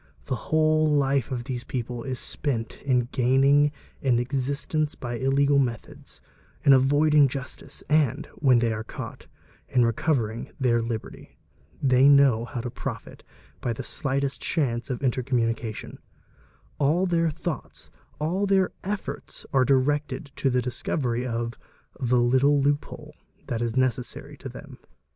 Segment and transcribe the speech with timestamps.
[0.25, 6.21] The whole life of these people is spent in gaining an existence by illegal methods,
[6.63, 9.27] in avoiding justice, and, when they are caught,
[9.69, 11.37] © in recovering their liberty;
[11.83, 13.21] they know how to profit
[13.61, 15.99] by the slightest chance of intercommunication;
[16.79, 21.59] all their thoughts, all their efforts are directed a to the discovery of
[21.99, 23.13] "the little loophole,"
[23.45, 24.79] that is necessary to them.